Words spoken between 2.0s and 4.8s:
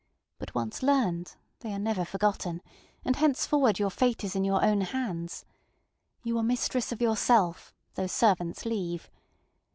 forgotten, and henceforward your fate is in your